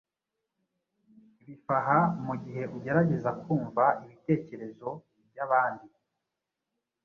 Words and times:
bifaha 1.45 1.97
mugihe 2.25 2.63
ugerageza 2.75 3.29
kumva 3.41 3.83
ibitekerezo 4.05 4.89
byabandi 5.29 5.87